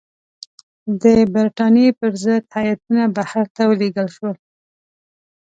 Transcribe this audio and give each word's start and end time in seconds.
د 1.01 1.03
برټانیې 1.33 1.89
پر 1.99 2.11
ضد 2.23 2.43
هیاتونه 2.57 3.03
بهر 3.15 3.45
ته 3.55 3.61
ولېږل 3.69 4.07
شول. 4.15 4.35